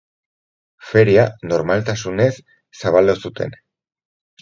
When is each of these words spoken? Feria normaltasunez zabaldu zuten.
Feria 0.91 1.27
normaltasunez 1.53 2.31
zabaldu 2.83 3.19
zuten. 3.27 3.59